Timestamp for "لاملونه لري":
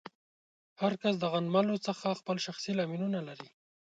2.79-3.47